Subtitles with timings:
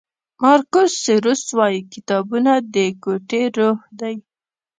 [0.41, 4.15] مارکوس سیسرو وایي کتابونه د کوټې روح دی.